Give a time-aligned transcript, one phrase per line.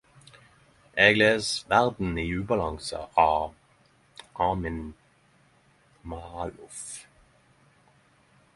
[1.07, 4.79] Eg les Verden i ubalanse av Amin
[6.15, 6.83] Maalouf.